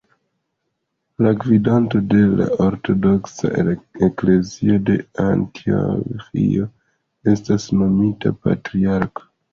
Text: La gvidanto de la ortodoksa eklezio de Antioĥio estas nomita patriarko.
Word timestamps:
La 1.25 1.33
gvidanto 1.41 2.01
de 2.13 2.21
la 2.39 2.47
ortodoksa 2.67 3.51
eklezio 4.07 4.79
de 4.89 4.95
Antioĥio 5.27 6.67
estas 7.35 7.69
nomita 7.83 8.33
patriarko. 8.49 9.31